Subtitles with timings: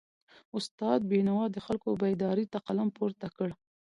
[0.57, 3.49] استاد بینوا د خلکو بیداری ته قلم پورته کړ.